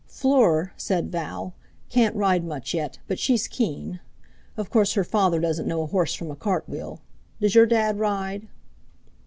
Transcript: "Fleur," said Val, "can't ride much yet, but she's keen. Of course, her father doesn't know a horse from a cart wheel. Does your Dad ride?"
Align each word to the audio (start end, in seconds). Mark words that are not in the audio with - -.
"Fleur," 0.07 0.73
said 0.77 1.11
Val, 1.11 1.53
"can't 1.89 2.15
ride 2.15 2.43
much 2.43 2.73
yet, 2.73 2.97
but 3.07 3.19
she's 3.19 3.47
keen. 3.47 3.99
Of 4.57 4.71
course, 4.71 4.93
her 4.93 5.03
father 5.03 5.39
doesn't 5.39 5.67
know 5.67 5.83
a 5.83 5.85
horse 5.85 6.15
from 6.15 6.31
a 6.31 6.35
cart 6.35 6.67
wheel. 6.67 7.01
Does 7.39 7.53
your 7.53 7.67
Dad 7.67 7.99
ride?" 7.99 8.47